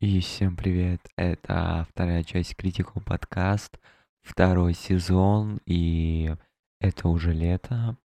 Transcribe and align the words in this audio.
И 0.00 0.20
всем 0.20 0.54
привет! 0.54 1.00
Это 1.16 1.84
вторая 1.90 2.22
часть 2.22 2.52
Critical 2.52 3.02
Podcast, 3.04 3.80
второй 4.22 4.72
сезон, 4.72 5.58
и 5.66 6.36
это 6.78 7.08
уже 7.08 7.32
лето, 7.32 7.96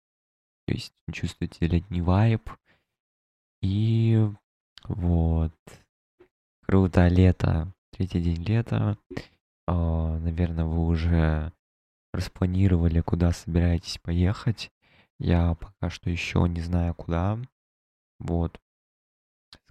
то 0.66 0.74
есть 0.74 0.92
чувствуете 1.12 1.68
летний 1.68 2.02
вайб. 2.02 2.50
И 3.62 4.28
вот, 4.86 5.54
круто, 6.64 7.08
лето, 7.10 7.72
третий 7.92 8.22
день 8.24 8.44
лета. 8.44 8.98
А, 9.68 10.18
наверное, 10.18 10.66
вы 10.66 10.88
уже 10.88 11.54
распланировали, 12.12 13.02
куда 13.02 13.32
собираетесь 13.32 14.00
поехать. 14.00 14.72
Я 15.20 15.54
пока 15.54 15.92
что 15.92 16.10
еще 16.10 16.44
не 16.50 16.62
знаю, 16.62 16.96
куда. 16.96 17.38
Вот, 18.18 18.60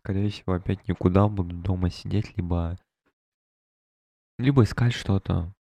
скорее 0.02 0.30
всего, 0.30 0.54
опять 0.54 0.88
никуда 0.88 1.28
буду 1.28 1.54
дома 1.54 1.90
сидеть, 1.90 2.36
либо... 2.36 2.76
Либо 4.38 4.64
искать 4.64 4.92
что-то, 4.92 5.54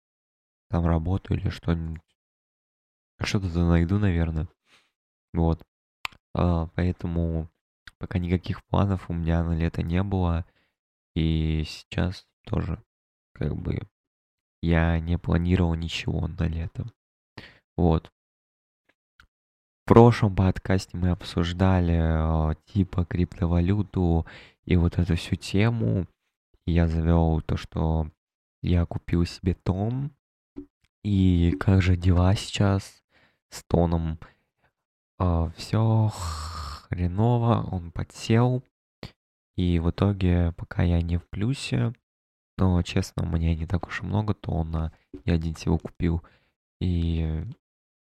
там 0.70 0.86
работу 0.86 1.34
или 1.34 1.50
что-нибудь. 1.50 2.02
Что-то 3.22 3.48
найду, 3.66 4.00
наверное. 4.00 4.48
Вот. 5.34 5.66
А, 6.34 6.68
поэтому 6.68 7.50
пока 7.98 8.20
никаких 8.20 8.64
планов 8.66 9.10
у 9.10 9.14
меня 9.14 9.44
на 9.44 9.58
лето 9.58 9.84
не 9.84 10.02
было. 10.04 10.46
И 11.16 11.64
сейчас 11.66 12.26
тоже, 12.46 12.82
как 13.34 13.56
бы, 13.56 13.82
я 14.62 15.00
не 15.00 15.18
планировал 15.18 15.74
ничего 15.74 16.28
на 16.28 16.48
лето. 16.48 16.86
Вот 17.76 18.10
прошлом 19.90 20.36
подкасте 20.36 20.96
мы 20.96 21.10
обсуждали 21.10 22.56
типа 22.72 23.06
криптовалюту 23.06 24.28
и 24.66 24.76
вот 24.76 25.00
эту 25.00 25.16
всю 25.16 25.36
тему. 25.36 26.06
Я 26.68 26.88
завел 26.88 27.42
то, 27.42 27.58
что 27.58 28.08
я 28.62 28.86
купил 28.86 29.26
себе 29.26 29.56
тон. 29.56 30.12
И 31.04 31.56
как 31.60 31.82
же 31.82 31.98
дела 31.98 32.36
сейчас 32.36 33.02
с 33.50 33.64
тоном? 33.64 34.20
Э, 35.18 35.50
все 35.56 36.12
хреново, 36.14 37.68
он 37.72 37.92
подсел. 37.92 38.64
И 39.58 39.80
в 39.80 39.90
итоге, 39.90 40.54
пока 40.56 40.84
я 40.84 41.02
не 41.02 41.18
в 41.18 41.28
плюсе, 41.28 41.94
но, 42.60 42.80
честно, 42.84 43.24
у 43.24 43.26
меня 43.26 43.56
не 43.56 43.66
так 43.66 43.88
уж 43.88 44.02
и 44.02 44.06
много 44.06 44.36
тона. 44.36 44.94
Я 45.26 45.34
один 45.34 45.56
всего 45.56 45.80
купил. 45.80 46.22
И 46.80 47.44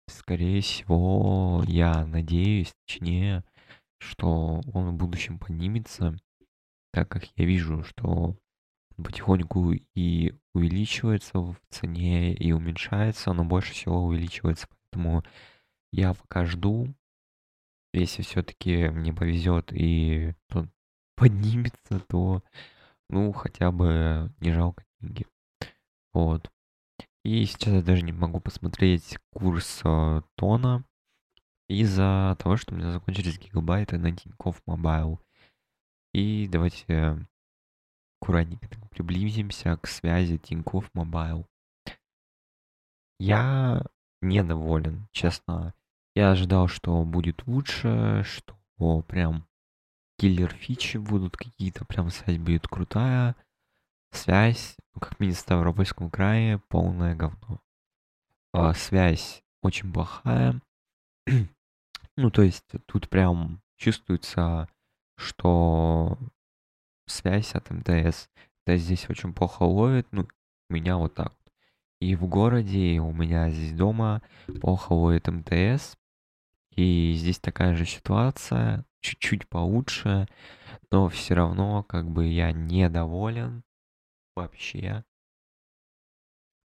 Скорее 0.09 0.61
всего, 0.61 1.63
я 1.67 2.05
надеюсь, 2.05 2.73
точнее, 2.85 3.43
что 3.99 4.61
он 4.73 4.89
в 4.89 4.93
будущем 4.93 5.39
поднимется, 5.39 6.15
так 6.91 7.07
как 7.09 7.25
я 7.35 7.45
вижу, 7.45 7.83
что 7.83 8.35
потихоньку 8.97 9.73
и 9.95 10.33
увеличивается 10.53 11.39
в 11.39 11.55
цене, 11.69 12.33
и 12.33 12.51
уменьшается, 12.51 13.33
но 13.33 13.45
больше 13.45 13.73
всего 13.73 14.03
увеличивается. 14.03 14.67
Поэтому 14.69 15.23
я 15.91 16.13
пока 16.13 16.45
жду, 16.45 16.93
если 17.93 18.23
все-таки 18.23 18.89
мне 18.89 19.13
повезет 19.13 19.71
и 19.71 20.33
он 20.53 20.71
поднимется, 21.15 21.99
то 22.07 22.43
ну 23.09 23.31
хотя 23.31 23.71
бы 23.71 24.31
не 24.39 24.51
жалко 24.51 24.83
деньги. 24.99 25.25
Вот. 26.13 26.49
И 27.23 27.45
сейчас 27.45 27.73
я 27.73 27.81
даже 27.81 28.03
не 28.03 28.11
могу 28.11 28.39
посмотреть 28.39 29.17
курс 29.31 29.81
э, 29.83 30.21
тона 30.35 30.85
из-за 31.67 32.37
того, 32.39 32.57
что 32.57 32.73
у 32.73 32.77
меня 32.77 32.91
закончились 32.91 33.37
гигабайты 33.37 33.97
на 33.97 34.15
Тинькофф 34.15 34.61
Мобайл. 34.65 35.19
И 36.13 36.47
давайте 36.47 37.25
аккуратненько 38.21 38.67
приблизимся 38.89 39.77
к 39.77 39.87
связи 39.87 40.37
Тинькофф 40.37 40.89
Мобайл. 40.93 41.45
Я 43.19 43.85
недоволен, 44.21 45.07
честно. 45.11 45.73
Я 46.15 46.31
ожидал, 46.31 46.67
что 46.67 47.03
будет 47.03 47.45
лучше, 47.45 48.23
что 48.25 49.01
прям 49.03 49.45
киллер 50.17 50.51
фичи 50.51 50.97
будут 50.97 51.37
какие-то, 51.37 51.85
прям 51.85 52.09
связь 52.09 52.37
будет 52.37 52.67
крутая 52.67 53.35
связь, 54.11 54.75
ну, 54.93 55.01
как 55.01 55.19
минимум 55.19 55.35
в 55.35 55.39
Ставропольском 55.39 56.09
крае, 56.09 56.59
полное 56.67 57.15
говно. 57.15 57.61
А, 58.53 58.73
связь 58.73 59.43
очень 59.61 59.91
плохая. 59.91 60.61
ну, 62.17 62.31
то 62.31 62.41
есть 62.41 62.65
тут 62.85 63.09
прям 63.09 63.61
чувствуется, 63.77 64.67
что 65.15 66.17
связь 67.05 67.53
от 67.53 67.69
МТС. 67.69 68.29
Да, 68.65 68.77
здесь 68.77 69.09
очень 69.09 69.33
плохо 69.33 69.63
ловит, 69.63 70.07
ну, 70.11 70.27
меня 70.69 70.97
вот 70.97 71.15
так 71.15 71.29
вот. 71.29 71.53
И 71.99 72.15
в 72.15 72.27
городе, 72.27 72.79
и 72.79 72.99
у 72.99 73.11
меня 73.11 73.49
здесь 73.49 73.73
дома 73.73 74.21
плохо 74.61 74.93
ловит 74.93 75.27
МТС. 75.27 75.97
И 76.75 77.13
здесь 77.17 77.39
такая 77.39 77.75
же 77.75 77.85
ситуация, 77.85 78.85
чуть-чуть 79.01 79.49
получше, 79.49 80.27
но 80.91 81.09
все 81.09 81.33
равно 81.33 81.83
как 81.83 82.09
бы 82.09 82.27
я 82.27 82.53
недоволен 82.53 83.63
вообще. 84.39 85.03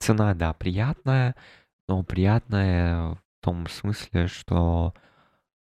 Цена, 0.01 0.35
да, 0.35 0.55
приятная, 0.55 1.37
но 1.89 2.03
приятная 2.03 3.15
в 3.15 3.23
том 3.43 3.67
смысле, 3.69 4.27
что 4.29 4.95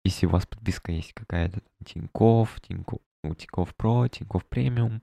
если 0.03 0.25
у 0.25 0.29
вас 0.29 0.45
подписка 0.45 0.91
есть 0.91 1.13
какая-то 1.13 1.61
Тинькофф, 1.83 2.59
Тинькофф, 2.61 3.01
ну, 3.23 3.35
Тинькофф 3.35 3.75
Про, 3.75 4.07
Тинькофф 4.07 4.45
Премиум, 4.45 5.01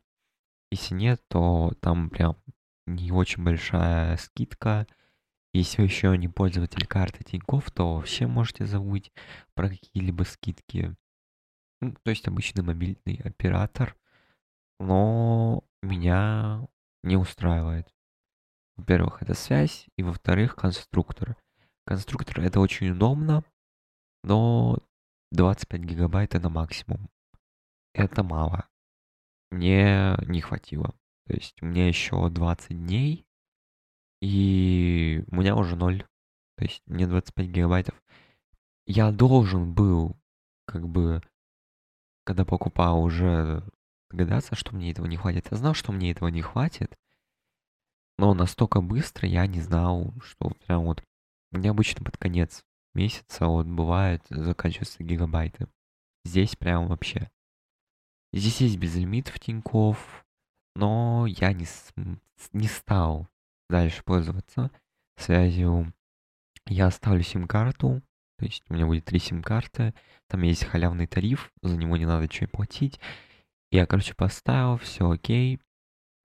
если 0.71 0.95
нет, 0.95 1.23
то 1.29 1.73
там 1.81 2.11
прям 2.11 2.37
не 2.87 3.13
очень 3.13 3.45
большая 3.45 4.17
скидка. 4.17 4.87
Если 5.53 5.83
еще 5.83 6.17
не 6.17 6.29
пользователь 6.29 6.87
карты 6.87 7.25
Тинькофф, 7.25 7.71
то 7.71 7.97
вообще 7.97 8.27
можете 8.27 8.65
забыть 8.65 9.13
про 9.55 9.69
какие-либо 9.69 10.23
скидки. 10.23 10.95
Ну, 11.81 11.95
то 12.03 12.11
есть 12.11 12.27
обычный 12.27 12.63
мобильный 12.63 13.21
оператор. 13.25 13.97
Но 14.81 15.63
меня 15.83 16.67
не 17.03 17.17
устраивает. 17.17 17.93
Во-первых, 18.77 19.23
это 19.23 19.35
связь, 19.35 19.87
и 19.97 20.03
во-вторых, 20.03 20.57
конструктор. 20.57 21.37
Конструктор 21.85 22.41
это 22.41 22.61
очень 22.61 22.91
удобно, 22.91 23.45
но 24.23 24.79
25 25.33 25.81
гигабайт 25.83 26.35
это 26.35 26.49
максимум. 26.49 27.09
Это 27.95 28.23
мало. 28.23 28.69
Мне 29.51 30.17
не 30.27 30.41
хватило. 30.41 30.95
То 31.27 31.35
есть 31.35 31.61
у 31.63 31.67
меня 31.67 31.87
еще 31.87 32.29
20 32.29 32.71
дней, 32.71 33.27
и 34.21 35.25
у 35.29 35.37
меня 35.37 35.57
уже 35.57 35.77
ноль. 35.77 36.07
То 36.57 36.65
есть 36.65 36.83
мне 36.87 37.07
25 37.07 37.47
гигабайтов. 37.47 38.03
Я 38.87 39.11
должен 39.13 39.75
был, 39.75 40.17
как 40.67 40.89
бы, 40.89 41.23
когда 42.25 42.45
покупал, 42.45 43.03
уже 43.03 43.63
догадаться, 44.13 44.55
что 44.55 44.75
мне 44.75 44.91
этого 44.91 45.07
не 45.07 45.17
хватит. 45.17 45.49
Я 45.51 45.57
знал, 45.57 45.75
что 45.75 45.93
мне 45.93 46.11
этого 46.13 46.29
не 46.29 46.43
хватит, 46.43 46.97
но 48.19 48.35
настолько 48.35 48.81
быстро 48.81 49.29
я 49.29 49.47
не 49.47 49.61
знал, 49.61 50.15
что 50.23 50.51
прям 50.67 50.85
вот... 50.85 51.03
Меня 51.51 51.73
обычно 51.73 52.03
под 52.03 52.17
конец 52.17 52.65
месяца 52.95 53.47
вот 53.47 53.67
бывает 53.67 54.23
заканчиваются 54.31 55.03
гигабайты. 55.03 55.69
Здесь 56.25 56.57
прям 56.57 56.87
вообще. 56.87 57.31
Здесь 58.33 58.63
есть 58.63 58.79
безлимит 58.79 59.29
в 59.29 59.39
Тинькофф, 59.39 60.25
но 60.75 61.27
я 61.27 61.53
не, 61.53 61.67
не 62.53 62.69
стал 62.69 63.29
дальше 63.69 64.03
пользоваться 64.03 64.71
связью. 65.17 65.93
Я 66.67 66.87
оставлю 66.87 67.23
сим-карту, 67.23 68.01
то 68.39 68.45
есть 68.45 68.63
у 68.69 68.75
меня 68.75 68.87
будет 68.87 69.05
три 69.05 69.19
сим-карты, 69.19 69.95
там 70.29 70.43
есть 70.43 70.65
халявный 70.65 71.07
тариф, 71.07 71.53
за 71.61 71.77
него 71.77 71.97
не 71.97 72.07
надо 72.07 72.25
ничего 72.25 72.49
платить. 72.49 72.99
Я, 73.73 73.87
короче, 73.87 74.15
поставил, 74.15 74.77
все 74.77 75.11
окей, 75.11 75.59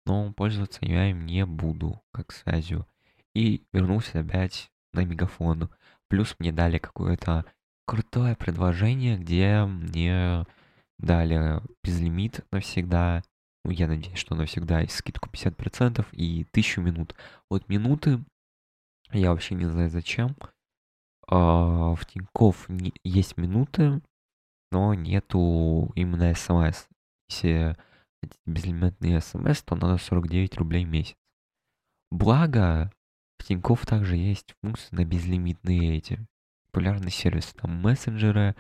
но 0.05 0.32
пользоваться 0.32 0.85
я 0.85 1.11
им 1.11 1.26
не 1.26 1.47
буду, 1.47 2.03
как 2.11 2.32
связью. 2.32 2.88
И 3.35 3.65
вернулся 3.73 4.19
опять 4.19 4.73
на 4.93 5.05
мегафон. 5.05 5.71
Плюс 6.09 6.35
мне 6.41 6.50
дали 6.50 6.79
какое-то 6.79 7.44
крутое 7.87 8.35
предложение, 8.35 9.17
где 9.17 9.65
мне 9.65 10.44
дали 10.99 11.61
безлимит 11.85 12.44
навсегда. 12.50 13.23
Ну, 13.65 13.71
я 13.71 13.87
надеюсь, 13.87 14.19
что 14.19 14.35
навсегда 14.35 14.82
и 14.82 14.88
скидку 14.88 15.29
50% 15.29 16.05
и 16.15 16.49
1000 16.50 16.81
минут. 16.81 17.15
Вот 17.49 17.69
минуты 17.69 18.25
я 19.12 19.31
вообще 19.31 19.55
не 19.55 19.67
знаю 19.67 19.88
зачем. 19.88 20.35
А, 21.29 21.94
в 21.94 22.05
Тинькофф 22.06 22.69
есть 23.05 23.37
минуты, 23.37 24.03
но 24.73 24.94
нету 24.94 25.93
именно 25.94 26.35
смс 26.35 26.88
если 27.28 27.76
безлимитный 28.44 29.20
смс, 29.20 29.62
то 29.62 29.76
надо 29.76 29.99
49 29.99 30.56
рублей 30.56 30.84
в 30.84 30.88
месяц. 30.88 31.17
Благо, 32.11 32.90
в 33.38 33.44
Тинькофф 33.44 33.84
также 33.87 34.17
есть 34.17 34.55
функции 34.62 34.94
на 34.94 35.05
безлимитные 35.05 35.96
эти 35.99 36.26
популярные 36.67 37.11
сервисы, 37.11 37.55
там 37.55 37.81
мессенджеры, 37.81 38.55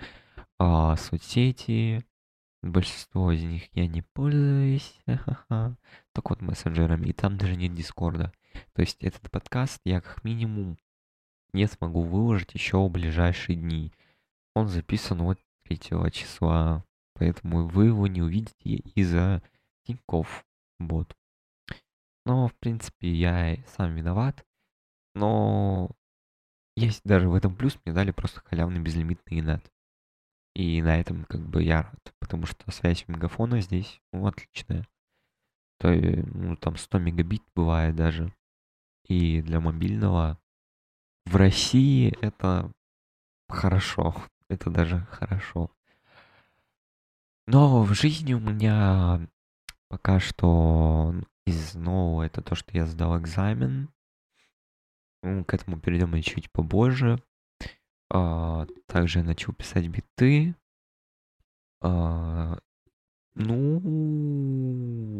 а, 0.58 0.96
соцсети, 0.96 2.04
Большинство 2.62 3.30
из 3.30 3.42
них 3.44 3.68
я 3.74 3.86
не 3.86 4.02
пользуюсь, 4.02 4.98
только 5.06 6.30
вот 6.30 6.40
мессенджерами, 6.40 7.08
и 7.08 7.12
там 7.12 7.38
даже 7.38 7.54
нет 7.54 7.74
Дискорда. 7.74 8.32
То 8.72 8.82
есть 8.82 9.02
этот 9.04 9.30
подкаст 9.30 9.80
я 9.84 10.00
как 10.00 10.24
минимум 10.24 10.76
не 11.52 11.66
смогу 11.68 12.02
выложить 12.02 12.54
еще 12.54 12.78
в 12.78 12.90
ближайшие 12.90 13.56
дни. 13.56 13.92
Он 14.54 14.66
записан 14.68 15.22
вот 15.22 15.38
3 15.64 15.78
числа, 16.10 16.84
поэтому 17.18 17.66
вы 17.66 17.86
его 17.86 18.06
не 18.06 18.22
увидите 18.22 18.76
из-за 18.94 19.42
Тинькофф. 19.84 20.44
Вот. 20.78 21.16
Но, 22.24 22.48
в 22.48 22.54
принципе, 22.56 23.12
я 23.12 23.56
сам 23.76 23.94
виноват. 23.94 24.44
Но 25.14 25.90
есть 26.76 27.02
даже 27.04 27.28
в 27.28 27.34
этом 27.34 27.54
плюс, 27.54 27.78
мне 27.84 27.94
дали 27.94 28.10
просто 28.10 28.40
халявный 28.44 28.80
безлимитный 28.80 29.38
инет. 29.38 29.72
И 30.54 30.82
на 30.82 30.98
этом 30.98 31.24
как 31.24 31.40
бы 31.40 31.62
я 31.62 31.82
рад, 31.82 32.14
потому 32.18 32.46
что 32.46 32.70
связь 32.70 33.06
мегафона 33.08 33.60
здесь, 33.60 34.00
ну, 34.12 34.26
отличная. 34.26 34.86
То 35.78 35.92
ну, 35.92 36.56
там 36.56 36.76
100 36.76 36.98
мегабит 36.98 37.42
бывает 37.54 37.94
даже. 37.94 38.34
И 39.06 39.42
для 39.42 39.60
мобильного 39.60 40.38
в 41.26 41.36
России 41.36 42.16
это 42.20 42.72
хорошо. 43.48 44.14
Это 44.48 44.70
даже 44.70 45.00
хорошо. 45.06 45.70
Но 47.46 47.82
в 47.82 47.94
жизни 47.94 48.34
у 48.34 48.40
меня 48.40 49.20
пока 49.88 50.18
что 50.18 51.14
из 51.46 51.74
нового 51.74 52.24
это 52.24 52.42
то, 52.42 52.54
что 52.54 52.76
я 52.76 52.86
сдал 52.86 53.18
экзамен. 53.18 53.88
К 55.22 55.54
этому 55.54 55.78
перейдем 55.78 56.20
чуть 56.22 56.50
попозже. 56.50 57.22
А, 58.10 58.66
также 58.86 59.20
я 59.20 59.24
начал 59.24 59.52
писать 59.52 59.86
биты. 59.88 60.54
А, 61.80 62.58
ну, 63.34 63.80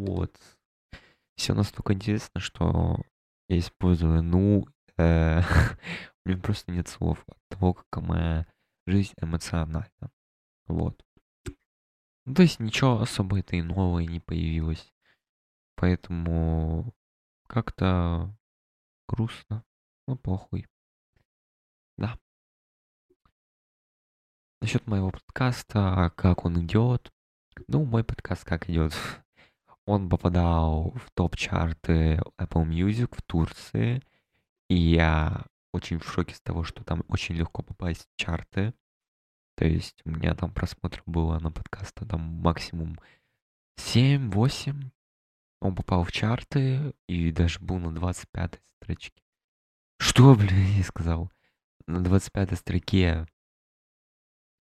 вот. 0.05 0.35
Все 1.35 1.53
настолько 1.53 1.93
интересно, 1.93 2.41
что 2.41 3.01
я 3.47 3.59
использую 3.59 4.23
ну, 4.23 4.65
э, 4.97 5.41
у 6.25 6.29
меня 6.29 6.41
просто 6.41 6.71
нет 6.71 6.87
слов 6.87 7.23
от 7.27 7.37
того, 7.49 7.73
как 7.73 8.03
моя 8.03 8.47
жизнь 8.85 9.13
эмоциональна. 9.21 10.11
Вот. 10.67 11.06
Ну, 12.27 12.33
то 12.33 12.41
есть 12.41 12.59
ничего 12.59 12.99
особо 12.99 13.39
это 13.39 13.55
и 13.55 13.61
нового 13.61 13.99
не 13.99 14.19
появилось. 14.19 14.93
Поэтому 15.75 16.93
как-то 17.47 18.35
грустно. 19.07 19.63
Ну, 20.07 20.17
похуй. 20.17 20.67
Да. 21.97 22.19
Насчет 24.59 24.85
моего 24.87 25.11
подкаста, 25.11 26.11
как 26.17 26.43
он 26.43 26.65
идет. 26.65 27.13
Ну, 27.69 27.85
мой 27.85 28.03
подкаст 28.03 28.43
как 28.43 28.69
идет. 28.69 28.93
Он 29.85 30.09
попадал 30.09 30.91
в 30.97 31.09
топ-чарты 31.11 32.21
Apple 32.37 32.67
Music 32.67 33.15
в 33.15 33.21
Турции. 33.21 34.03
И 34.67 34.75
я 34.75 35.45
очень 35.71 35.99
в 35.99 36.11
шоке 36.11 36.35
с 36.35 36.41
того, 36.41 36.65
что 36.65 36.83
там 36.83 37.05
очень 37.07 37.35
легко 37.35 37.61
попасть 37.61 38.05
в 38.05 38.17
чарты. 38.17 38.73
То 39.57 39.65
есть 39.65 40.01
у 40.05 40.11
меня 40.11 40.35
там 40.35 40.53
просмотров 40.53 41.03
было 41.07 41.39
на 41.39 41.51
подкаста 41.51 42.05
там 42.05 42.21
максимум 42.21 42.99
7-8. 43.79 44.91
Он 45.61 45.75
попал 45.75 46.03
в 46.03 46.11
чарты 46.11 46.93
и 47.07 47.31
даже 47.31 47.59
был 47.59 47.79
на 47.79 47.93
25 47.93 48.61
строчке. 48.75 49.23
Что, 49.99 50.35
блин, 50.35 50.77
я 50.77 50.83
сказал? 50.83 51.31
На 51.87 52.03
25 52.03 52.55
строке 52.59 53.25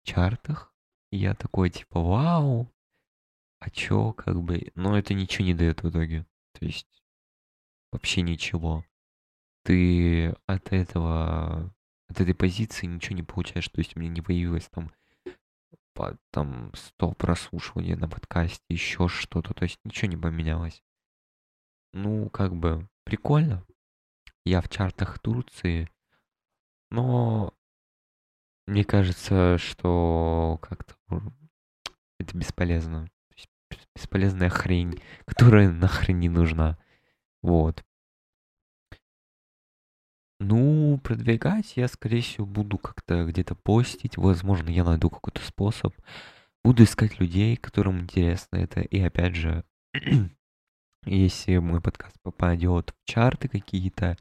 чартах. 0.04 0.72
Я 1.10 1.34
такой, 1.34 1.68
типа, 1.68 2.00
вау, 2.00 2.72
а 3.58 3.70
чё, 3.70 4.12
как 4.14 4.40
бы... 4.42 4.72
Но 4.74 4.96
это 4.96 5.12
ничего 5.12 5.44
не 5.44 5.54
дает 5.54 5.82
в 5.82 5.90
итоге. 5.90 6.26
То 6.52 6.64
есть 6.64 7.04
вообще 7.92 8.22
ничего. 8.22 8.84
Ты 9.62 10.34
от 10.46 10.72
этого, 10.72 11.74
от 12.08 12.20
этой 12.20 12.34
позиции 12.34 12.86
ничего 12.86 13.16
не 13.16 13.22
получаешь. 13.22 13.68
То 13.68 13.78
есть 13.80 13.96
у 13.96 14.00
меня 14.00 14.10
не 14.10 14.22
появилось 14.22 14.68
там 14.68 14.92
по, 15.94 16.16
там 16.30 16.72
100 16.74 17.12
прослушиваний 17.12 17.94
на 17.94 18.08
подкасте, 18.08 18.64
еще 18.68 19.08
что-то. 19.08 19.54
То 19.54 19.64
есть 19.64 19.78
ничего 19.84 20.08
не 20.08 20.16
поменялось. 20.16 20.82
Ну, 21.92 22.28
как 22.30 22.54
бы 22.54 22.88
прикольно. 23.04 23.64
Я 24.44 24.60
в 24.60 24.68
чартах 24.68 25.18
Турции, 25.18 25.90
но 26.90 27.52
мне 28.66 28.84
кажется, 28.84 29.58
что 29.58 30.58
как-то 30.62 30.94
это 32.18 32.36
бесполезно 32.36 33.08
бесполезная 33.96 34.50
хрень, 34.50 35.00
которая 35.24 35.70
нахрен 35.70 36.20
не 36.20 36.28
нужна. 36.28 36.78
Вот. 37.42 37.84
Ну, 40.38 40.98
продвигать 41.02 41.76
я, 41.76 41.88
скорее 41.88 42.20
всего, 42.20 42.46
буду 42.46 42.78
как-то 42.78 43.24
где-то 43.24 43.54
постить. 43.54 44.16
Возможно, 44.16 44.68
я 44.68 44.84
найду 44.84 45.08
какой-то 45.08 45.40
способ. 45.42 45.94
Буду 46.62 46.84
искать 46.84 47.18
людей, 47.20 47.56
которым 47.56 48.00
интересно 48.00 48.56
это. 48.56 48.80
И 48.80 49.00
опять 49.00 49.34
же, 49.34 49.64
если 51.04 51.58
мой 51.58 51.80
подкаст 51.80 52.16
попадет 52.22 52.90
в 52.90 53.10
чарты 53.10 53.48
какие-то, 53.48 54.18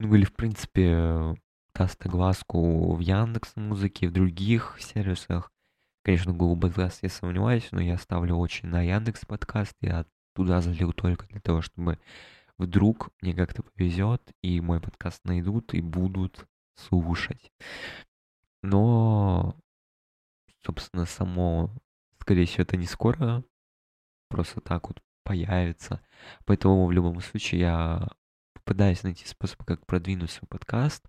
ну 0.00 0.14
или, 0.14 0.24
в 0.24 0.32
принципе, 0.32 1.36
даст 1.74 2.04
огласку 2.04 2.94
в 2.94 3.00
Яндекс 3.00 3.54
музыке, 3.56 4.08
в 4.08 4.12
других 4.12 4.76
сервисах, 4.80 5.52
Конечно, 6.04 6.32
Google 6.32 6.68
Podcast 6.68 6.98
я 7.02 7.08
сомневаюсь, 7.08 7.68
но 7.70 7.80
я 7.80 7.96
ставлю 7.96 8.36
очень 8.36 8.68
на 8.68 8.82
Яндекс 8.82 9.24
подкаст. 9.24 9.76
Я 9.80 10.04
туда 10.34 10.60
залил 10.60 10.92
только 10.92 11.28
для 11.28 11.40
того, 11.40 11.62
чтобы 11.62 12.00
вдруг 12.58 13.10
мне 13.20 13.34
как-то 13.34 13.62
повезет, 13.62 14.22
и 14.42 14.60
мой 14.60 14.80
подкаст 14.80 15.24
найдут 15.24 15.74
и 15.74 15.80
будут 15.80 16.46
слушать. 16.76 17.52
Но, 18.62 19.56
собственно, 20.64 21.04
само, 21.06 21.70
скорее 22.20 22.46
всего, 22.46 22.62
это 22.62 22.76
не 22.76 22.86
скоро 22.86 23.44
просто 24.28 24.60
так 24.60 24.88
вот 24.88 25.02
появится. 25.24 26.00
Поэтому 26.46 26.86
в 26.86 26.92
любом 26.92 27.20
случае 27.20 27.60
я 27.60 28.08
попытаюсь 28.54 29.02
найти 29.02 29.26
способ, 29.26 29.62
как 29.64 29.84
продвинуть 29.86 30.30
свой 30.30 30.48
подкаст. 30.48 31.06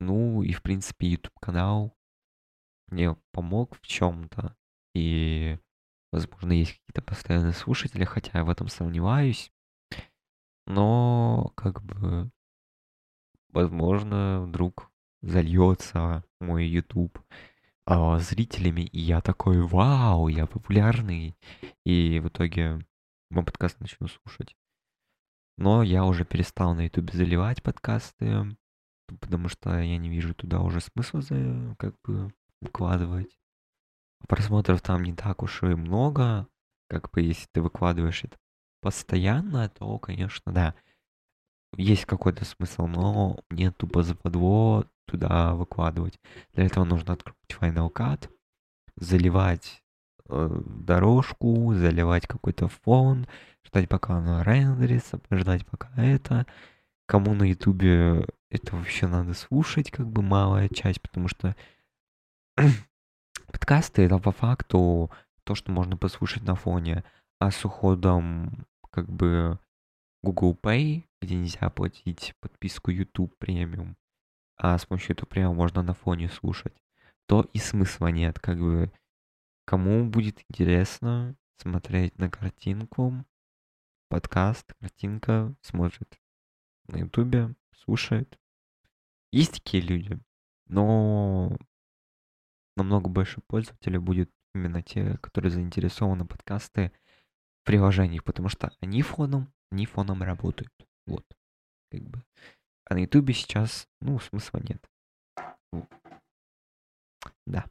Ну 0.00 0.42
и, 0.42 0.52
в 0.52 0.62
принципе, 0.62 1.08
YouTube-канал 1.08 1.96
мне 2.88 3.16
помог 3.32 3.76
в 3.80 3.86
чем-то. 3.86 4.56
И, 4.94 5.58
возможно, 6.12 6.52
есть 6.52 6.72
какие-то 6.72 7.02
постоянные 7.02 7.52
слушатели, 7.52 8.04
хотя 8.04 8.38
я 8.38 8.44
в 8.44 8.50
этом 8.50 8.68
сомневаюсь. 8.68 9.50
Но, 10.66 11.52
как 11.56 11.82
бы, 11.82 12.30
возможно, 13.50 14.42
вдруг 14.46 14.90
зальется 15.22 16.24
мой 16.40 16.66
YouTube 16.66 17.18
а, 17.86 18.18
зрителями, 18.18 18.82
и 18.82 19.00
я 19.00 19.20
такой, 19.20 19.60
вау, 19.60 20.28
я 20.28 20.46
популярный. 20.46 21.36
И 21.84 22.18
в 22.20 22.28
итоге 22.28 22.80
мой 23.30 23.44
подкаст 23.44 23.78
начну 23.80 24.08
слушать. 24.08 24.56
Но 25.56 25.82
я 25.82 26.04
уже 26.04 26.24
перестал 26.24 26.74
на 26.74 26.84
YouTube 26.84 27.12
заливать 27.12 27.62
подкасты, 27.62 28.56
потому 29.20 29.48
что 29.48 29.78
я 29.78 29.98
не 29.98 30.08
вижу 30.08 30.34
туда 30.34 30.60
уже 30.60 30.80
смысла 30.80 31.20
за, 31.20 31.76
как 31.78 31.94
бы, 32.02 32.32
выкладывать. 32.60 33.38
Просмотров 34.26 34.80
там 34.80 35.02
не 35.02 35.14
так 35.14 35.42
уж 35.42 35.62
и 35.62 35.66
много. 35.66 36.48
Как 36.88 37.10
бы 37.10 37.20
если 37.20 37.46
ты 37.52 37.60
выкладываешь 37.60 38.24
это 38.24 38.36
постоянно, 38.84 39.70
то, 39.70 39.98
конечно, 39.98 40.52
да, 40.52 40.74
есть 41.74 42.04
какой-то 42.04 42.44
смысл, 42.44 42.86
но 42.86 43.40
мне 43.48 43.70
тупо 43.70 44.02
западло 44.02 44.84
туда 45.06 45.54
выкладывать. 45.54 46.20
Для 46.52 46.66
этого 46.66 46.84
нужно 46.84 47.14
открыть 47.14 47.36
Final 47.48 47.90
Cut, 47.90 48.30
заливать 48.96 49.82
э, 50.28 50.62
дорожку, 50.66 51.72
заливать 51.72 52.26
какой-то 52.26 52.68
фон, 52.68 53.26
ждать 53.66 53.88
пока 53.88 54.18
оно 54.18 54.42
рендерится, 54.42 55.18
ждать 55.30 55.66
пока 55.66 55.90
это. 55.96 56.46
Кому 57.06 57.32
на 57.32 57.44
ютубе 57.44 58.26
это 58.50 58.76
вообще 58.76 59.06
надо 59.06 59.32
слушать, 59.32 59.90
как 59.90 60.06
бы 60.06 60.20
малая 60.20 60.68
часть, 60.68 61.00
потому 61.00 61.28
что 61.28 61.56
Подкасты 63.46 64.02
это 64.02 64.18
по 64.18 64.30
факту 64.30 65.10
то, 65.44 65.54
что 65.54 65.72
можно 65.72 65.96
послушать 65.96 66.42
на 66.42 66.54
фоне, 66.54 67.02
а 67.38 67.50
с 67.50 67.64
уходом 67.64 68.66
как 68.94 69.10
бы 69.10 69.58
Google 70.22 70.54
Pay, 70.54 71.02
где 71.20 71.34
нельзя 71.34 71.68
платить 71.68 72.32
подписку 72.38 72.92
YouTube 72.92 73.36
премиум, 73.38 73.96
а 74.56 74.78
с 74.78 74.86
помощью 74.86 75.14
этого 75.14 75.26
премиум 75.26 75.56
можно 75.56 75.82
на 75.82 75.94
фоне 75.94 76.28
слушать, 76.28 76.76
то 77.26 77.42
и 77.52 77.58
смысла 77.58 78.06
нет, 78.06 78.38
как 78.38 78.60
бы 78.60 78.92
кому 79.64 80.08
будет 80.08 80.44
интересно 80.48 81.34
смотреть 81.56 82.16
на 82.18 82.30
картинку, 82.30 83.24
подкаст, 84.08 84.72
картинка, 84.78 85.52
смотрит 85.60 86.16
на 86.86 86.98
ютубе, 86.98 87.56
слушает. 87.74 88.38
Есть 89.32 89.54
такие 89.54 89.82
люди, 89.82 90.20
но 90.66 91.58
намного 92.76 93.08
больше 93.08 93.40
пользователей 93.48 93.98
будет 93.98 94.30
именно 94.54 94.84
те, 94.84 95.18
которые 95.18 95.50
заинтересованы 95.50 96.26
подкасты 96.26 96.92
приложениях, 97.64 98.24
потому 98.24 98.48
что 98.48 98.72
они 98.80 99.02
фоном, 99.02 99.52
они 99.70 99.86
фоном 99.86 100.22
работают. 100.22 100.72
Вот. 101.06 101.24
Как 101.90 102.02
бы. 102.02 102.22
А 102.86 102.94
на 102.94 102.98
Ютубе 102.98 103.34
сейчас, 103.34 103.88
ну, 104.00 104.18
смысла 104.20 104.60
нет. 104.60 104.84
Да. 107.46 107.64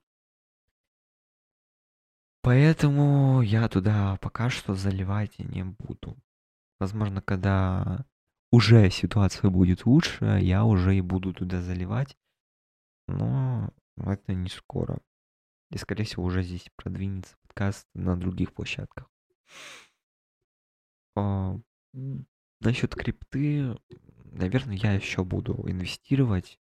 Поэтому 2.42 3.42
я 3.42 3.70
туда 3.70 4.18
пока 4.18 4.50
что 4.50 4.76
заливать 4.76 5.40
не 5.40 5.64
буду. 5.64 6.18
Возможно, 6.80 7.22
когда 7.22 8.06
уже 8.52 8.90
ситуация 8.90 9.50
будет 9.50 9.86
лучше, 9.86 10.40
я 10.42 10.66
уже 10.66 10.98
и 10.98 11.02
буду 11.02 11.34
туда 11.34 11.62
заливать. 11.62 12.18
Но 13.08 13.72
это 13.98 14.34
не 14.34 14.50
скоро. 14.50 15.00
И, 15.72 15.78
скорее 15.78 16.04
всего, 16.04 16.24
уже 16.24 16.44
здесь 16.44 16.70
продвинется 16.76 17.36
подкаст 17.44 17.88
на 17.94 18.18
других 18.18 18.54
площадках. 18.54 19.10
А, 21.16 21.60
насчет 22.60 22.96
крипты, 22.96 23.78
наверное, 24.32 24.76
я 24.76 24.94
еще 24.94 25.24
буду 25.24 25.54
инвестировать 25.70 26.60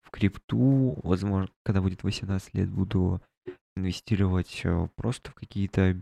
в 0.00 0.10
крипту. 0.10 0.98
Возможно, 1.02 1.50
когда 1.64 1.80
будет 1.80 2.02
18 2.02 2.54
лет, 2.54 2.70
буду 2.70 3.22
инвестировать 3.76 4.62
э, 4.64 4.88
просто 4.96 5.30
в 5.30 5.34
какие-то 5.34 6.00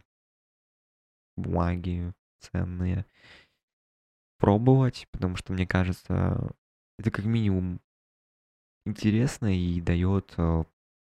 бумаги 1.36 2.12
ценные. 2.40 3.06
Пробовать, 4.38 5.06
потому 5.12 5.36
что, 5.36 5.52
мне 5.52 5.66
кажется, 5.66 6.54
это 6.98 7.10
как 7.10 7.24
минимум 7.24 7.80
интересно 8.84 9.54
и 9.54 9.80
дает 9.80 10.34
э, 10.36 10.64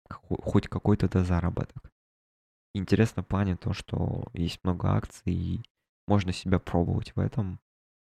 хоть 0.08 0.68
какой-то 0.68 1.08
заработок. 1.24 1.92
Интересно 2.76 3.22
в 3.22 3.26
плане 3.26 3.56
то, 3.56 3.72
что 3.72 4.26
есть 4.34 4.62
много 4.62 4.90
акций, 4.90 5.32
и 5.32 5.62
можно 6.06 6.30
себя 6.30 6.58
пробовать 6.58 7.16
в 7.16 7.18
этом 7.18 7.58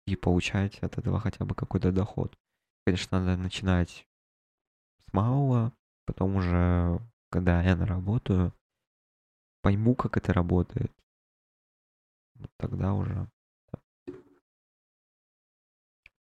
и 0.06 0.16
получать 0.16 0.78
от 0.80 0.98
этого 0.98 1.18
хотя 1.18 1.46
бы 1.46 1.54
какой-то 1.54 1.92
доход. 1.92 2.38
Конечно, 2.84 3.20
надо 3.20 3.40
начинать 3.40 4.06
с 4.98 5.10
малого, 5.14 5.72
потом 6.04 6.36
уже, 6.36 7.00
когда 7.30 7.62
я 7.62 7.74
наработаю, 7.74 8.52
пойму, 9.62 9.94
как 9.94 10.18
это 10.18 10.34
работает. 10.34 10.92
Вот 12.34 12.50
тогда 12.58 12.92
уже. 12.92 13.30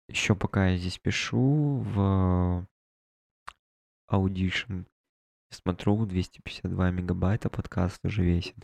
Еще 0.09 0.35
пока 0.35 0.67
я 0.67 0.77
здесь 0.77 0.99
пишу 0.99 1.79
в 1.79 2.67
Audition, 4.11 4.85
смотрю, 5.49 6.05
252 6.05 6.91
мегабайта 6.91 7.49
подкаст 7.49 8.03
уже 8.05 8.23
весит. 8.23 8.57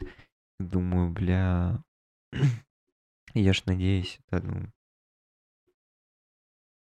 Думаю, 0.59 1.11
бля, 1.11 1.83
я 3.33 3.53
ж 3.53 3.63
надеюсь, 3.65 4.19
это, 4.27 4.45
ну, 4.45 4.71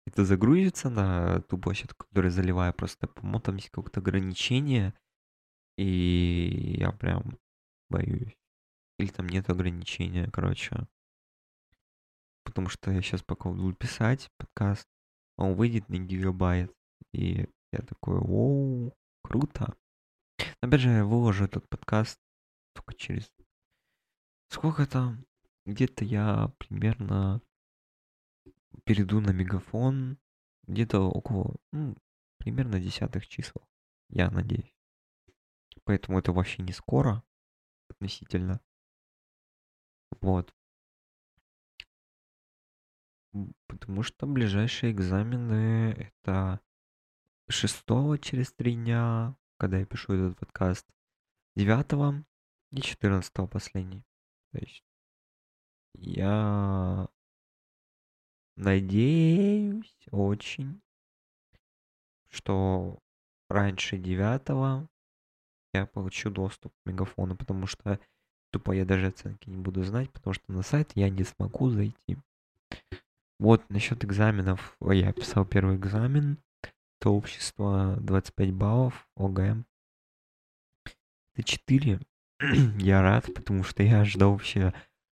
это 0.06 0.26
загрузится 0.26 0.90
на 0.90 1.42
ту 1.42 1.58
площадку, 1.58 2.06
которую 2.08 2.32
заливаю, 2.32 2.74
просто, 2.74 3.08
по-моему, 3.08 3.40
там 3.40 3.56
есть 3.56 3.70
какое-то 3.70 4.00
ограничение, 4.00 4.94
и 5.78 6.76
я 6.80 6.92
прям 6.92 7.38
боюсь. 7.90 8.36
Или 9.00 9.10
там 9.10 9.28
нет 9.30 9.50
ограничения, 9.50 10.30
короче. 10.32 10.88
Потому 12.44 12.70
что 12.70 12.92
я 12.92 13.02
сейчас 13.02 13.24
пока 13.24 13.50
буду 13.50 13.74
писать 13.74 14.30
подкаст, 14.38 14.88
он 15.38 15.56
выйдет 15.56 15.90
на 15.90 15.98
гигабайт, 15.98 16.72
и 17.14 17.48
я 17.72 17.80
такой, 17.80 18.18
оу, 18.18 18.94
круто. 19.24 19.76
Опять 20.62 20.82
же, 20.82 20.90
я 20.90 21.06
выложу 21.06 21.46
этот 21.46 21.68
подкаст 21.70 22.20
только 22.74 22.94
через... 22.94 23.32
Сколько 24.50 24.86
там? 24.86 25.26
Где-то 25.66 26.06
я 26.06 26.54
примерно 26.60 27.42
перейду 28.84 29.20
на 29.22 29.32
мегафон. 29.32 30.20
Где-то 30.68 31.00
около, 31.02 31.56
ну, 31.72 31.98
примерно 32.38 32.80
десятых 32.80 33.28
чисел. 33.28 33.68
Я 34.10 34.30
надеюсь. 34.30 34.76
Поэтому 35.84 36.20
это 36.20 36.32
вообще 36.32 36.62
не 36.62 36.74
скоро 36.74 37.24
относительно. 37.90 38.62
Вот. 40.22 40.54
Потому 43.68 44.04
что 44.04 44.28
ближайшие 44.28 44.92
экзамены 44.92 45.94
это 45.94 46.60
6 47.50 47.86
через 48.22 48.54
три 48.54 48.76
дня, 48.76 49.36
когда 49.62 49.78
я 49.78 49.86
пишу 49.86 50.14
этот 50.14 50.40
подкаст, 50.40 50.88
9 51.56 52.26
и 52.72 52.82
14 52.82 53.32
последний. 53.48 54.04
То 54.52 54.58
есть 54.58 54.84
я 55.94 57.08
надеюсь 58.56 60.08
очень, 60.10 60.82
что 62.30 62.98
раньше 63.50 64.00
9 64.00 64.90
я 65.76 65.86
получу 65.86 66.32
доступ 66.32 66.74
к 66.74 66.90
мегафону, 66.90 67.38
потому 67.38 67.68
что 67.68 68.00
тупо 68.50 68.72
я 68.72 68.84
даже 68.84 69.10
оценки 69.10 69.48
не 69.48 69.58
буду 69.58 69.84
знать, 69.84 70.12
потому 70.12 70.34
что 70.34 70.52
на 70.52 70.64
сайт 70.64 70.92
я 70.96 71.08
не 71.12 71.24
смогу 71.24 71.70
зайти. 71.70 72.18
Вот 73.38 73.70
насчет 73.70 74.04
экзаменов. 74.04 74.76
Я 74.82 75.14
писал 75.14 75.46
первый 75.46 75.76
экзамен 75.76 76.40
то 77.02 77.16
общество 77.16 77.98
25 78.00 78.54
баллов, 78.54 79.08
ОГЭ. 79.16 79.64
Это 81.34 81.44
4. 81.44 82.00
я 82.80 83.02
рад, 83.02 83.26
потому 83.34 83.64
что 83.64 83.82
я 83.82 84.06
ждал 84.06 84.34
вообще 84.34 84.72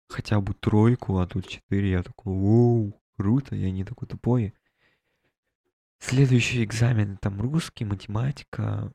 хотя 0.09 0.41
бы 0.41 0.53
тройку, 0.55 1.19
а 1.19 1.29
тут 1.29 1.47
4. 1.47 1.89
Я 1.89 2.03
такой, 2.03 2.33
оу, 2.33 3.01
круто, 3.17 3.55
я 3.55 3.71
не 3.71 3.85
такой 3.85 4.09
тупой. 4.09 4.53
Следующий 6.01 6.65
экзамен 6.65 7.19
там 7.19 7.41
русский, 7.41 7.85
математика. 7.85 8.93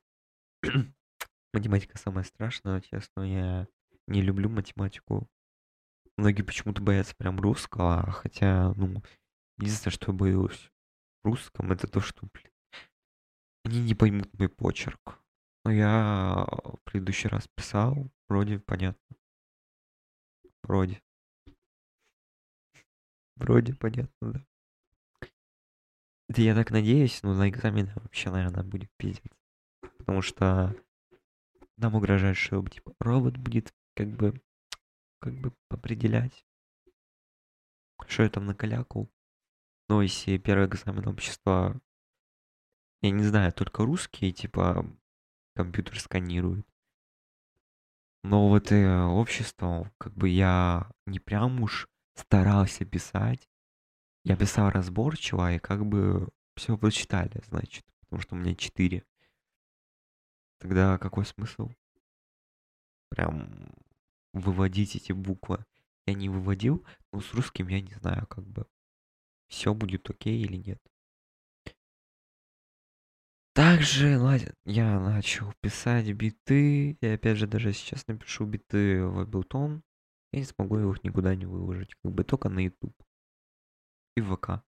математика 1.53 1.97
самая 1.97 2.25
страшная, 2.25 2.81
честно, 2.81 3.21
я 3.21 3.67
не 4.07 4.21
люблю 4.21 4.49
математику. 4.49 5.29
Многие 6.17 6.41
почему-то 6.41 6.81
боятся 6.81 7.15
прям 7.15 7.39
русского, 7.39 8.11
хотя, 8.11 8.73
ну, 8.73 9.01
единственное, 9.57 9.93
что 9.93 10.11
я 10.11 10.17
боюсь 10.17 10.71
русском, 11.23 11.71
это 11.71 11.87
то, 11.87 12.01
что, 12.01 12.27
блин, 12.33 12.50
они 13.63 13.81
не 13.81 13.95
поймут 13.95 14.33
мой 14.37 14.49
почерк. 14.49 15.19
Но 15.63 15.71
я 15.71 16.47
в 16.49 16.79
предыдущий 16.83 17.29
раз 17.29 17.47
писал, 17.55 18.09
вроде 18.27 18.59
понятно. 18.59 19.17
Вроде. 20.63 21.01
Вроде 23.35 23.75
понятно, 23.75 24.33
да. 24.33 24.45
Это 26.29 26.41
я 26.41 26.55
так 26.55 26.71
надеюсь, 26.71 27.21
но 27.23 27.33
на 27.33 27.49
экзамене 27.49 27.91
вообще, 27.95 28.31
наверное, 28.31 28.63
будет 28.63 28.89
пиздец. 28.97 29.33
Потому 29.97 30.21
что 30.21 30.75
нам 31.77 31.95
угрожает, 31.95 32.37
что 32.37 32.65
типа 32.67 32.93
робот 32.99 33.37
будет 33.37 33.73
как 33.95 34.07
бы 34.09 34.41
как 35.19 35.33
бы 35.35 35.53
определять, 35.69 36.45
что 38.07 38.23
я 38.23 38.29
там 38.29 38.45
накалякал. 38.45 39.11
Но 39.89 40.01
если 40.01 40.37
первый 40.37 40.67
экзамен 40.67 41.07
общества 41.07 41.79
я 43.01 43.11
не 43.11 43.23
знаю, 43.23 43.51
только 43.51 43.83
русские, 43.85 44.31
типа, 44.31 44.85
компьютер 45.55 45.99
сканирует. 45.99 46.65
Но 48.23 48.49
вот 48.49 48.71
э, 48.71 49.03
общество, 49.03 49.91
как 49.97 50.13
бы 50.13 50.29
я 50.29 50.91
не 51.07 51.19
прям 51.19 51.63
уж 51.63 51.87
старался 52.15 52.85
писать. 52.85 53.49
Я 54.23 54.37
писал 54.37 54.69
разборчиво, 54.69 55.53
и 55.53 55.59
как 55.59 55.85
бы 55.85 56.29
все 56.55 56.77
прочитали, 56.77 57.41
значит, 57.47 57.83
потому 58.01 58.21
что 58.21 58.35
у 58.35 58.37
меня 58.37 58.53
четыре. 58.53 59.03
Тогда 60.59 60.99
какой 60.99 61.25
смысл? 61.25 61.71
Прям 63.09 63.73
выводить 64.33 64.95
эти 64.95 65.11
буквы. 65.11 65.65
Я 66.05 66.13
не 66.13 66.29
выводил, 66.29 66.85
но 67.11 67.21
с 67.21 67.33
русским 67.33 67.67
я 67.67 67.81
не 67.81 67.93
знаю, 67.93 68.27
как 68.27 68.45
бы 68.45 68.67
все 69.47 69.73
будет 69.73 70.07
окей 70.09 70.41
или 70.41 70.57
нет. 70.57 70.79
Также 73.53 74.17
я 74.63 74.99
начал 74.99 75.53
писать 75.59 76.09
биты, 76.13 76.91
и 76.91 77.05
опять 77.05 77.37
же 77.37 77.47
даже 77.47 77.73
сейчас 77.73 78.07
напишу 78.07 78.45
биты 78.45 79.03
в 79.05 79.21
Ableton, 79.21 79.81
я 80.31 80.39
не 80.39 80.45
смогу 80.45 80.79
их 80.91 81.03
никуда 81.03 81.35
не 81.35 81.45
выложить, 81.45 81.95
как 81.95 82.13
бы 82.13 82.23
только 82.23 82.47
на 82.47 82.59
YouTube 82.59 82.95
и 84.15 84.21
в 84.21 84.35
ВК. 84.35 84.63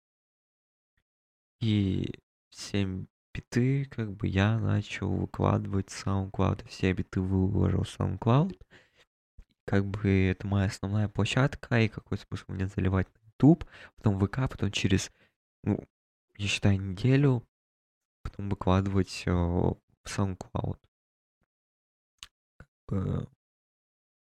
И 1.59 2.11
все 2.49 3.05
биты, 3.35 3.85
как 3.85 4.13
бы 4.13 4.27
я 4.27 4.57
начал 4.57 5.11
выкладывать 5.11 5.91
в 5.91 6.07
SoundCloud, 6.07 6.67
все 6.67 6.93
биты 6.93 7.21
выложил 7.21 7.83
в 7.83 7.99
SoundCloud. 7.99 8.59
Как 9.65 9.85
бы 9.85 10.09
это 10.09 10.47
моя 10.47 10.65
основная 10.65 11.07
площадка, 11.07 11.81
и 11.81 11.87
какой 11.87 12.17
смысл 12.17 12.45
мне 12.47 12.65
заливать 12.67 13.07
на 13.13 13.27
YouTube, 13.27 13.69
потом 13.97 14.19
ВК, 14.19 14.49
потом 14.49 14.71
через, 14.71 15.11
ну, 15.63 15.87
я 16.37 16.47
считаю, 16.47 16.81
неделю 16.81 17.45
потом 18.31 18.49
выкладывать 18.49 19.23
э, 19.25 19.31
в 19.31 19.77
SoundCloud. 20.05 20.79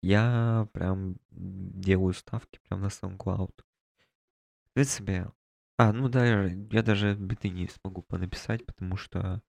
Я 0.01 0.67
прям 0.73 1.17
делаю 1.31 2.13
ставки 2.13 2.59
прям 2.67 2.81
на 2.81 2.87
SoundCloud. 2.87 3.53
В 4.65 4.73
принципе, 4.73 5.31
а, 5.77 5.91
ну 5.91 6.07
да, 6.07 6.45
я 6.45 6.83
даже 6.83 7.15
биты 7.15 7.49
не 7.49 7.67
смогу 7.67 8.03
понаписать, 8.03 8.65
потому 8.65 8.95
что 8.95 9.41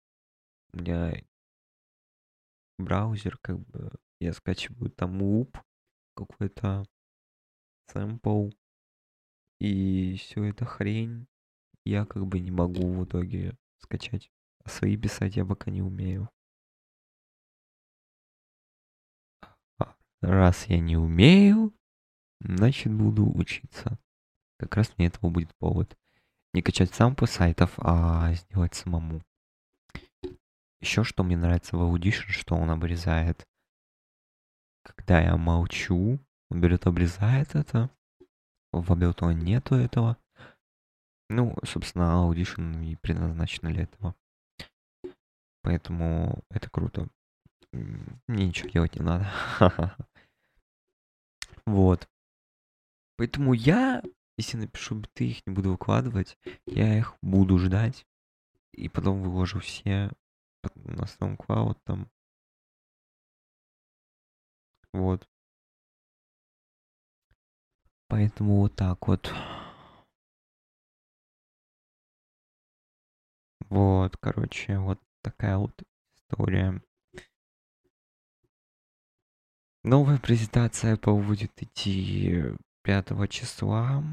у 0.73 0.79
меня 0.79 1.23
браузер, 2.79 3.38
как 3.38 3.59
бы, 3.59 3.91
я 4.21 4.33
скачиваю 4.33 4.91
там 4.91 5.21
луп, 5.21 5.59
какой-то 6.15 6.85
сэмпл, 7.88 8.50
и 9.61 10.17
все 10.17 10.45
это 10.45 10.65
хрень 10.65 11.26
я 11.85 12.05
как 12.05 12.26
бы 12.26 12.41
не 12.41 12.50
могу 12.50 12.93
в 12.93 13.05
итоге 13.05 13.57
скачать. 13.79 14.31
Свои 14.67 14.97
писать 14.97 15.37
я 15.37 15.45
пока 15.45 15.71
не 15.71 15.81
умею. 15.81 16.29
А 19.79 19.95
раз 20.21 20.67
я 20.67 20.81
не 20.81 20.97
умею, 20.97 21.73
значит 22.41 22.93
буду 22.93 23.31
учиться. 23.33 23.99
Как 24.59 24.77
раз 24.77 24.93
мне 24.97 25.07
этого 25.07 25.31
будет 25.31 25.55
повод. 25.57 25.97
Не 26.53 26.63
качать 26.63 26.93
сам 26.95 27.15
по 27.15 27.27
сайтов, 27.27 27.75
а 27.79 28.33
сделать 28.35 28.75
самому. 28.75 29.23
Еще 30.81 31.05
что 31.05 31.23
мне 31.23 31.37
нравится 31.37 31.77
в 31.77 31.83
Audition, 31.83 32.29
что 32.29 32.55
он 32.55 32.71
обрезает. 32.71 33.47
Когда 34.83 35.21
я 35.21 35.37
молчу, 35.37 36.19
он 36.51 36.61
берет, 36.61 36.87
обрезает 36.87 37.55
это. 37.55 37.91
В 38.73 38.93
Ableton 38.93 39.35
нету 39.35 39.75
этого. 39.75 40.17
Ну, 41.29 41.57
собственно, 41.65 42.27
Audition 42.27 42.85
и 42.85 42.97
предназначен 42.97 43.69
для 43.69 43.83
этого. 43.83 44.15
Поэтому 45.67 46.45
это 46.49 46.71
круто. 46.71 47.09
Мне 47.73 48.47
ничего 48.47 48.69
делать 48.71 48.95
не 48.95 49.03
надо. 49.03 49.29
Вот. 51.67 52.09
Поэтому 53.17 53.53
я, 53.53 54.01
если 54.39 54.57
напишу 54.57 54.95
биты, 54.95 55.31
их 55.31 55.45
не 55.45 55.53
буду 55.53 55.73
выкладывать, 55.73 56.39
я 56.67 56.97
их 56.97 57.17
буду 57.21 57.59
ждать. 57.59 58.07
И 58.75 58.89
потом 58.89 59.21
выложу 59.21 59.59
все 59.59 60.13
на 60.77 61.03
SoundCloud 61.03 61.81
там. 61.83 62.09
Вот. 64.93 65.29
Поэтому 68.07 68.61
вот 68.61 68.77
так 68.77 69.09
вот. 69.09 69.35
Вот, 73.69 74.17
короче, 74.19 74.79
вот 74.79 75.01
такая 75.26 75.59
вот 75.59 75.83
история. 76.14 76.80
Новая 79.83 80.18
презентация 80.18 80.97
будет 80.97 81.50
идти 81.61 82.45
5 82.83 83.28
числа. 83.28 84.04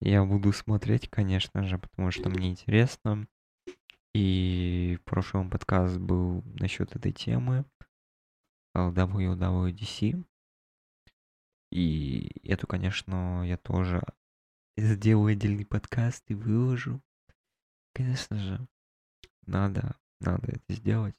Я 0.00 0.24
буду 0.24 0.52
смотреть, 0.52 1.10
конечно 1.10 1.62
же, 1.64 1.78
потому 1.78 2.10
что 2.10 2.30
мне 2.30 2.48
интересно. 2.50 3.26
И 4.14 4.96
в 5.00 5.04
прошлом 5.04 5.50
подкаст 5.50 5.98
был 5.98 6.42
насчет 6.58 6.96
этой 6.96 7.12
темы. 7.12 7.66
WWDC. 8.74 10.24
И 11.70 12.48
эту, 12.48 12.66
конечно, 12.66 13.44
я 13.46 13.58
тоже 13.58 14.02
сделаю 14.78 15.32
отдельный 15.32 15.66
подкаст 15.66 16.24
и 16.28 16.34
выложу. 16.34 17.02
Конечно 17.92 18.36
же, 18.38 18.66
надо, 19.46 19.96
надо 20.20 20.52
это 20.52 20.72
сделать. 20.72 21.14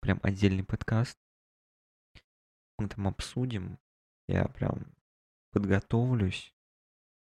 Прям 0.00 0.18
отдельный 0.22 0.64
подкаст. 0.64 1.18
Мы 2.78 2.88
там 2.88 3.08
обсудим. 3.08 3.78
Я 4.28 4.46
прям 4.46 4.92
подготовлюсь. 5.52 6.54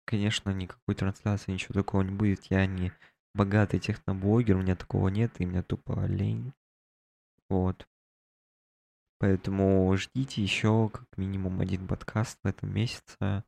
Конечно, 0.05 0.51
никакой 0.51 0.95
трансляции, 0.95 1.51
ничего 1.51 1.74
такого 1.74 2.01
не 2.01 2.12
будет. 2.12 2.45
Я 2.45 2.65
не 2.65 2.91
богатый 3.34 3.80
техноблогер, 3.80 4.58
у 4.58 4.62
меня 4.62 4.75
такого 4.75 5.10
нет, 5.10 5.39
и 5.39 5.45
меня 5.45 5.63
тупо 5.63 6.06
лень. 6.06 6.54
Вот. 7.49 7.88
Поэтому 9.19 9.95
ждите 9.97 10.41
еще 10.41 10.89
как 10.89 11.06
минимум 11.17 11.60
один 11.60 11.88
подкаст 11.88 12.39
в 12.43 12.47
этом 12.47 12.73
месяце. 12.73 13.43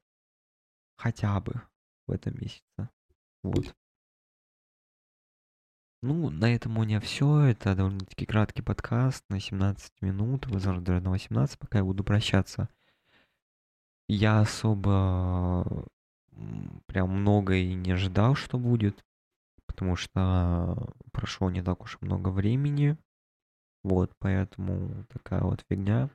Хотя 0.98 1.40
бы 1.42 1.62
в 2.08 2.12
этом 2.12 2.36
месяце. 2.38 2.90
Вот. 3.42 3.76
Ну, 6.04 6.30
на 6.30 6.54
этом 6.54 6.78
у 6.78 6.84
меня 6.84 7.00
все. 7.00 7.44
Это 7.44 7.76
довольно-таки 7.76 8.26
краткий 8.26 8.62
подкаст 8.62 9.24
на 9.30 9.40
17 9.40 10.02
минут, 10.02 10.46
возможно, 10.48 10.82
даже 10.82 11.00
на 11.00 11.12
18, 11.12 11.58
пока 11.58 11.78
я 11.78 11.86
буду 11.86 12.04
прощаться. 12.04 12.68
Я 14.10 14.42
особо 14.42 15.88
прям 16.88 17.10
много 17.10 17.56
и 17.56 17.74
не 17.74 17.92
ожидал, 17.92 18.36
что 18.36 18.58
будет, 18.58 19.06
потому 19.66 19.96
что 19.96 20.94
прошло 21.14 21.50
не 21.50 21.64
так 21.64 21.82
уж 21.82 21.98
много 22.02 22.28
времени. 22.28 22.98
Вот, 23.82 24.12
поэтому 24.20 25.06
такая 25.06 25.44
вот 25.44 25.64
фигня. 25.70 26.10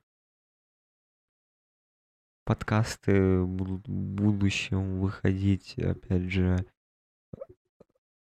Подкасты 2.44 3.42
будут 3.42 3.88
в 3.88 3.90
будущем 3.90 5.00
выходить, 5.00 5.78
опять 5.78 6.30
же, 6.30 6.66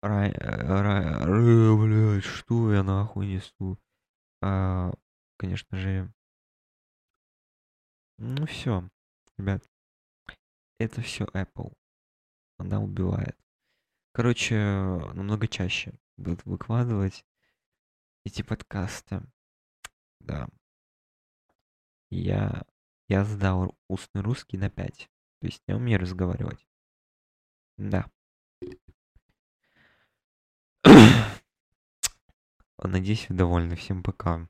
Рай, 0.00 0.30
э, 0.30 0.80
рай, 0.80 1.04
рай, 1.24 1.76
блядь, 1.76 2.24
что 2.24 2.72
я 2.72 2.84
нахуй 2.84 3.26
несу? 3.26 3.78
А, 4.40 4.92
конечно 5.36 5.76
же. 5.76 6.12
Ну 8.18 8.46
все, 8.46 8.88
ребят. 9.36 9.68
Это 10.78 11.00
все 11.00 11.24
Apple. 11.24 11.72
Она 12.58 12.80
убивает. 12.80 13.36
Короче, 14.12 14.56
намного 15.14 15.48
чаще 15.48 15.92
будут 16.16 16.44
выкладывать 16.44 17.24
эти 18.24 18.42
подкасты. 18.42 19.22
Да. 20.20 20.48
Я, 22.10 22.62
я 23.08 23.24
сдал 23.24 23.76
устный 23.88 24.22
русский 24.22 24.58
на 24.58 24.70
5. 24.70 25.10
То 25.40 25.46
есть 25.46 25.62
я 25.66 25.76
умею 25.76 25.98
разговаривать. 25.98 26.66
Да. 27.76 28.08
Надеюсь, 32.82 33.28
вы 33.28 33.36
довольны. 33.36 33.76
Всем 33.76 34.02
пока. 34.02 34.48